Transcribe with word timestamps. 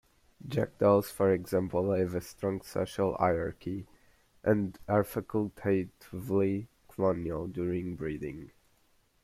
Jackdaws, 0.47 1.11
for 1.11 1.31
example, 1.31 1.91
have 1.91 2.15
a 2.15 2.21
strong 2.21 2.61
social 2.61 3.13
hierarchy, 3.19 3.85
and 4.43 4.79
are 4.87 5.03
facultatively 5.03 6.65
colonial 6.89 7.45
during 7.45 7.95
breeding. 7.97 8.49